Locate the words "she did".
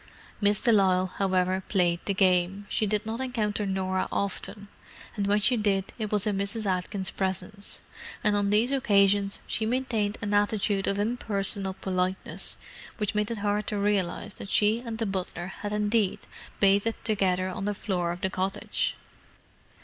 2.69-3.05, 5.37-5.93